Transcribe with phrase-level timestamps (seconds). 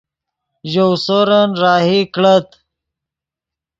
[0.71, 2.47] ژؤ سورن راہی کڑت